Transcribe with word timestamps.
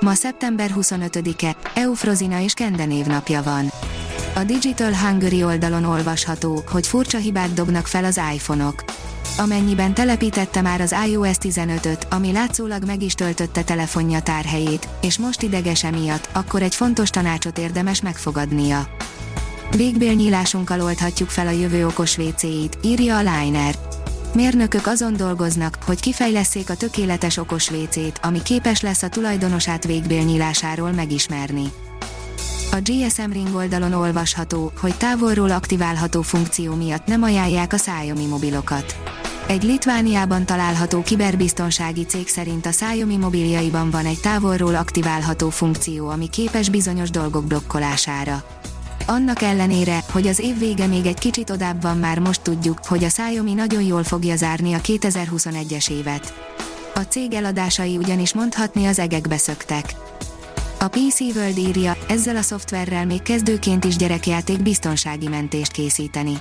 Ma 0.00 0.14
szeptember 0.14 0.70
25-e, 0.76 1.56
Eufrozina 1.74 2.40
és 2.40 2.52
Kende 2.52 2.84
névnapja 2.84 3.42
van. 3.42 3.70
A 4.34 4.44
Digital 4.44 4.94
Hungary 4.96 5.44
oldalon 5.44 5.84
olvasható, 5.84 6.62
hogy 6.70 6.86
furcsa 6.86 7.18
hibát 7.18 7.54
dobnak 7.54 7.86
fel 7.86 8.04
az 8.04 8.20
iPhone-ok. 8.34 8.84
Amennyiben 9.38 9.94
telepítette 9.94 10.60
már 10.60 10.80
az 10.80 10.94
iOS 11.06 11.36
15-öt, 11.40 12.06
ami 12.10 12.32
látszólag 12.32 12.84
meg 12.84 13.02
is 13.02 13.14
töltötte 13.14 13.62
telefonja 13.62 14.20
tárhelyét, 14.20 14.88
és 15.00 15.18
most 15.18 15.42
ideges 15.42 15.84
emiatt, 15.84 16.28
akkor 16.32 16.62
egy 16.62 16.74
fontos 16.74 17.10
tanácsot 17.10 17.58
érdemes 17.58 18.02
megfogadnia. 18.02 18.86
Végbélnyílásunkkal 19.76 20.80
oldhatjuk 20.80 21.28
fel 21.28 21.46
a 21.46 21.50
jövő 21.50 21.86
okos 21.86 22.18
WC-it, 22.18 22.78
írja 22.82 23.16
a 23.16 23.22
Liner. 23.22 23.74
Mérnökök 24.34 24.86
azon 24.86 25.16
dolgoznak, 25.16 25.78
hogy 25.84 26.00
kifejleszék 26.00 26.70
a 26.70 26.74
tökéletes 26.74 27.36
okos 27.36 27.70
WC-t, 27.70 28.18
ami 28.22 28.42
képes 28.42 28.80
lesz 28.80 29.02
a 29.02 29.08
tulajdonosát 29.08 29.84
végbélnyílásáról 29.84 30.92
megismerni. 30.92 31.72
A 32.72 32.76
GSM 32.82 33.30
Ring 33.32 33.54
oldalon 33.54 33.92
olvasható, 33.92 34.72
hogy 34.80 34.94
távolról 34.96 35.50
aktiválható 35.50 36.22
funkció 36.22 36.74
miatt 36.74 37.06
nem 37.06 37.22
ajánlják 37.22 37.72
a 37.72 37.76
Xiaomi 37.76 38.26
mobilokat. 38.26 38.96
Egy 39.46 39.62
Litvániában 39.62 40.46
található 40.46 41.02
kiberbiztonsági 41.02 42.04
cég 42.04 42.28
szerint 42.28 42.66
a 42.66 42.70
Xiaomi 42.70 43.16
mobiljaiban 43.16 43.90
van 43.90 44.06
egy 44.06 44.20
távolról 44.20 44.74
aktiválható 44.74 45.50
funkció, 45.50 46.08
ami 46.08 46.28
képes 46.28 46.68
bizonyos 46.68 47.10
dolgok 47.10 47.44
blokkolására. 47.44 48.44
Annak 49.10 49.42
ellenére, 49.42 50.04
hogy 50.12 50.26
az 50.26 50.38
év 50.38 50.58
vége 50.58 50.86
még 50.86 51.06
egy 51.06 51.18
kicsit 51.18 51.50
odább 51.50 51.82
van 51.82 51.98
már 51.98 52.18
most 52.18 52.42
tudjuk, 52.42 52.78
hogy 52.86 53.04
a 53.04 53.06
Xiaomi 53.06 53.54
nagyon 53.54 53.82
jól 53.82 54.04
fogja 54.04 54.36
zárni 54.36 54.72
a 54.72 54.78
2021-es 54.78 55.90
évet. 55.90 56.34
A 56.94 56.98
cég 57.00 57.32
eladásai 57.32 57.96
ugyanis 57.96 58.34
mondhatni 58.34 58.86
az 58.86 58.98
egekbe 58.98 59.36
szöktek. 59.36 59.94
A 60.80 60.88
PC 60.88 61.20
World 61.20 61.58
írja, 61.58 61.96
ezzel 62.08 62.36
a 62.36 62.42
szoftverrel 62.42 63.06
még 63.06 63.22
kezdőként 63.22 63.84
is 63.84 63.96
gyerekjáték 63.96 64.62
biztonsági 64.62 65.28
mentést 65.28 65.72
készíteni. 65.72 66.34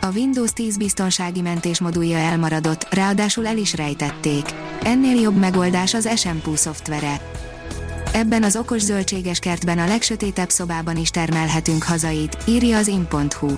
A 0.00 0.10
Windows 0.14 0.52
10 0.52 0.76
biztonsági 0.76 1.40
mentés 1.40 1.80
modulja 1.80 2.18
elmaradott, 2.18 2.94
ráadásul 2.94 3.46
el 3.46 3.56
is 3.56 3.74
rejtették. 3.74 4.44
Ennél 4.82 5.20
jobb 5.20 5.36
megoldás 5.36 5.94
az 5.94 6.06
Esempoo 6.06 6.56
szoftvere. 6.56 7.20
Ebben 8.14 8.42
az 8.42 8.56
okos 8.56 8.80
zöldséges 8.80 9.38
kertben 9.38 9.78
a 9.78 9.86
legsötétebb 9.86 10.50
szobában 10.50 10.96
is 10.96 11.10
termelhetünk 11.10 11.82
hazait, 11.82 12.36
írja 12.46 12.78
az 12.78 12.86
in.hu. 12.86 13.54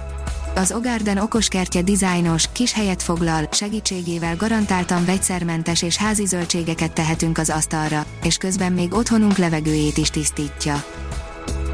Az 0.54 0.72
Ogarden 0.72 1.18
okos 1.18 1.48
kertje 1.48 1.82
dizájnos, 1.82 2.44
kis 2.52 2.72
helyet 2.72 3.02
foglal, 3.02 3.48
segítségével 3.50 4.36
garantáltan 4.36 5.04
vegyszermentes 5.04 5.82
és 5.82 5.96
házi 5.96 6.26
zöldségeket 6.26 6.92
tehetünk 6.92 7.38
az 7.38 7.50
asztalra, 7.50 8.04
és 8.22 8.36
közben 8.36 8.72
még 8.72 8.94
otthonunk 8.94 9.36
levegőjét 9.36 9.96
is 9.96 10.10
tisztítja. 10.10 10.84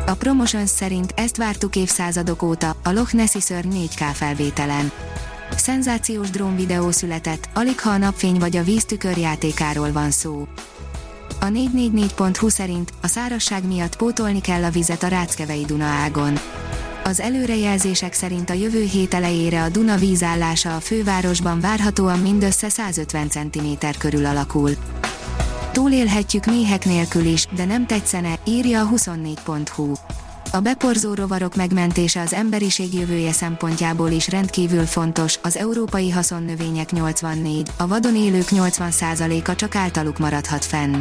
A 0.06 0.14
Promotions 0.14 0.70
szerint 0.70 1.12
ezt 1.16 1.36
vártuk 1.36 1.76
évszázadok 1.76 2.42
óta, 2.42 2.76
a 2.82 2.92
Loch 2.92 3.14
Nessi 3.14 3.40
szörny 3.40 3.76
4K 3.86 4.10
felvételen. 4.12 4.90
Szenzációs 5.56 6.30
drón 6.30 6.56
videó 6.56 6.90
született, 6.90 7.48
alig 7.54 7.80
ha 7.80 7.90
a 7.90 7.96
napfény 7.96 8.38
vagy 8.38 8.56
a 8.56 8.62
víztükör 8.62 9.16
játékáról 9.16 9.92
van 9.92 10.10
szó. 10.10 10.46
A 11.42 11.46
444.hu 11.46 12.48
szerint 12.48 12.92
a 13.00 13.06
szárasság 13.06 13.66
miatt 13.66 13.96
pótolni 13.96 14.40
kell 14.40 14.64
a 14.64 14.70
vizet 14.70 15.02
a 15.02 15.08
Ráckevei 15.08 15.64
Duna 15.64 15.84
ágon. 15.84 16.38
Az 17.04 17.20
előrejelzések 17.20 18.12
szerint 18.12 18.50
a 18.50 18.52
jövő 18.52 18.82
hét 18.82 19.14
elejére 19.14 19.62
a 19.62 19.68
Duna 19.68 19.96
vízállása 19.96 20.76
a 20.76 20.80
fővárosban 20.80 21.60
várhatóan 21.60 22.18
mindössze 22.18 22.68
150 22.68 23.28
cm 23.28 23.86
körül 23.98 24.26
alakul. 24.26 24.70
Túlélhetjük 25.72 26.46
méhek 26.46 26.84
nélkül 26.84 27.24
is, 27.24 27.46
de 27.56 27.64
nem 27.64 27.86
tetszene, 27.86 28.38
írja 28.44 28.80
a 28.80 28.88
24.hu. 28.88 29.92
A 30.52 30.60
beporzó 30.60 31.14
rovarok 31.14 31.54
megmentése 31.54 32.20
az 32.20 32.32
emberiség 32.32 32.94
jövője 32.94 33.32
szempontjából 33.32 34.10
is 34.10 34.28
rendkívül 34.28 34.84
fontos, 34.84 35.38
az 35.42 35.56
európai 35.56 36.10
haszonnövények 36.10 36.90
84, 36.90 37.70
a 37.76 37.86
vadon 37.86 38.16
élők 38.16 38.48
80%-a 38.50 39.54
csak 39.54 39.74
általuk 39.74 40.18
maradhat 40.18 40.64
fenn. 40.64 40.94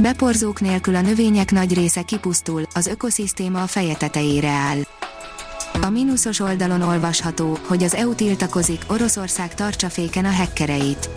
Beporzók 0.00 0.60
nélkül 0.60 0.94
a 0.94 1.00
növények 1.00 1.50
nagy 1.50 1.74
része 1.74 2.02
kipusztul, 2.02 2.62
az 2.74 2.86
ökoszisztéma 2.86 3.62
a 3.62 3.66
feje 3.66 3.94
tetejére 3.94 4.48
áll. 4.48 4.78
A 5.80 5.90
mínuszos 5.90 6.40
oldalon 6.40 6.82
olvasható, 6.82 7.58
hogy 7.66 7.82
az 7.82 7.94
EU 7.94 8.14
tiltakozik, 8.14 8.82
Oroszország 8.86 9.54
tartsa 9.54 9.88
féken 9.88 10.24
a 10.24 10.30
hekkereit. 10.30 11.10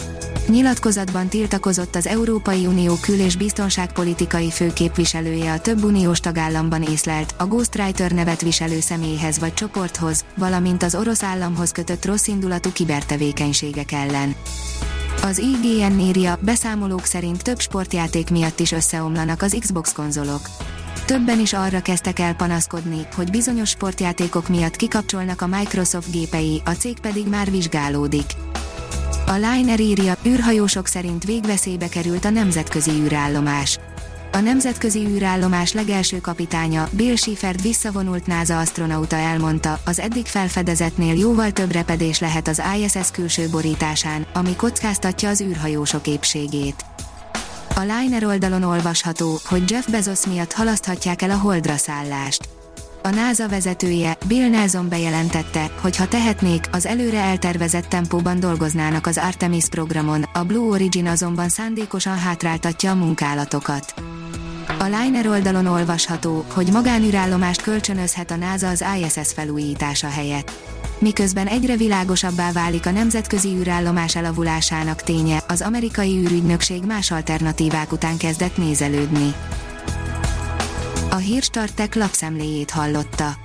Nyilatkozatban 0.48 1.28
tiltakozott 1.28 1.96
az 1.96 2.08
Európai 2.08 2.66
Unió 2.66 2.96
kül- 3.02 3.20
és 3.20 3.36
biztonságpolitikai 3.36 4.52
főképviselője 4.52 5.52
a 5.52 5.60
több 5.60 5.84
uniós 5.84 6.20
tagállamban 6.20 6.84
észlelt, 6.84 7.36
a 7.38 7.46
Ghostwriter 7.46 8.12
nevet 8.12 8.42
viselő 8.42 8.80
személyhez 8.80 9.40
vagy 9.40 9.54
csoporthoz, 9.54 10.26
valamint 10.38 10.84
az 10.84 10.96
orosz 10.96 11.24
államhoz 11.24 11.72
kötött 11.72 12.06
rosszindulatú 12.06 12.72
kibertevékenységek 12.72 13.92
ellen. 13.92 14.36
Az 15.30 15.38
IGN 15.38 16.00
írja, 16.00 16.38
beszámolók 16.42 17.06
szerint 17.06 17.44
több 17.44 17.60
sportjáték 17.60 18.30
miatt 18.30 18.60
is 18.60 18.72
összeomlanak 18.72 19.42
az 19.42 19.58
Xbox 19.60 19.94
konzolok. 19.94 20.50
Többen 21.06 21.40
is 21.40 21.54
arra 21.54 21.82
kezdtek 21.82 22.20
el 22.20 22.36
panaszkodni, 22.36 23.08
hogy 23.16 23.30
bizonyos 23.30 23.70
sportjátékok 23.70 24.48
miatt 24.48 24.76
kikapcsolnak 24.76 25.42
a 25.42 25.48
Microsoft 25.48 26.12
gépei, 26.12 26.62
a 26.66 26.70
cég 26.70 27.00
pedig 27.00 27.28
már 27.28 27.52
vizsgálódik. 27.52 28.26
A 29.28 29.34
Liner 29.34 29.80
írja, 29.80 30.18
űrhajósok 30.26 30.88
szerint 30.88 31.24
végveszélybe 31.24 31.90
került 31.90 32.26
a 32.26 32.30
nemzetközi 32.30 32.92
űrállomás. 32.92 33.80
A 34.36 34.40
nemzetközi 34.40 35.00
űrállomás 35.00 35.74
legelső 35.74 36.22
kapitánya, 36.22 36.88
Bill 36.92 37.16
Schiffert 37.16 37.62
visszavonult 37.62 38.28
NASA 38.28 38.60
astronauta 38.60 39.16
elmondta, 39.16 39.80
az 39.86 40.00
eddig 40.00 40.26
felfedezetnél 40.26 41.18
jóval 41.18 41.52
több 41.52 41.72
repedés 41.72 42.20
lehet 42.20 42.48
az 42.48 42.62
ISS 42.78 43.12
külső 43.12 43.50
borításán, 43.50 44.26
ami 44.34 44.56
kockáztatja 44.56 45.30
az 45.30 45.42
űrhajósok 45.42 46.08
épségét. 46.08 46.86
A 47.76 47.80
Liner 47.80 48.26
oldalon 48.26 48.64
olvasható, 48.64 49.40
hogy 49.46 49.72
Jeff 49.72 49.88
Bezos 49.88 50.26
miatt 50.26 50.54
halaszthatják 50.54 51.22
el 51.22 51.30
a 51.30 51.38
holdra 51.38 51.76
szállást. 51.76 52.50
A 53.04 53.10
NASA 53.10 53.48
vezetője, 53.48 54.18
Bill 54.28 54.50
Nelson 54.50 54.90
bejelentette, 54.90 55.72
hogy 55.82 55.96
ha 55.96 56.08
tehetnék, 56.08 56.66
az 56.72 56.86
előre 56.86 57.20
eltervezett 57.20 57.86
tempóban 57.86 58.40
dolgoznának 58.40 59.08
az 59.08 59.18
Artemis 59.18 59.66
programon, 59.70 60.24
a 60.34 60.44
Blue 60.44 60.70
Origin 60.70 61.08
azonban 61.08 61.50
szándékosan 61.50 62.18
hátráltatja 62.18 62.92
a 62.92 62.96
munkálatokat. 62.96 63.94
A 64.68 64.84
Liner 64.84 65.28
oldalon 65.28 65.66
olvasható, 65.66 66.46
hogy 66.54 66.72
magánűrállomást 66.72 67.62
kölcsönözhet 67.62 68.32
a 68.32 68.36
NASA 68.36 68.68
az 68.68 68.84
ISS 69.00 69.34
felújítása 69.34 70.08
helyett. 70.08 70.52
Miközben 71.00 71.48
egyre 71.48 71.76
világosabbá 71.76 72.52
válik 72.52 72.86
a 72.86 72.92
nemzetközi 72.92 73.50
űrállomás 73.50 74.16
elavulásának 74.16 75.02
ténye, 75.02 75.44
az 75.48 75.62
amerikai 75.62 76.18
űrügynökség 76.18 76.84
más 76.84 77.12
alternatívák 77.12 77.92
után 77.92 78.18
kezdett 78.18 78.58
nézelődni. 78.58 79.34
A 81.10 81.16
hírstartek 81.16 81.96
lapszemléjét 81.96 82.72
hallotta. 82.72 83.45